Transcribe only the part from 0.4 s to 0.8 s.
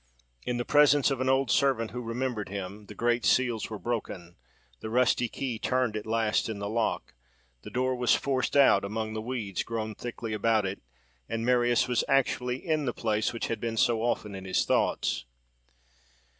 In the